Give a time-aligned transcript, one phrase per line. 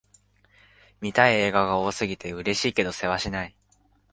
[0.99, 3.55] 見たい映画が多すぎて、嬉しいけどせわしない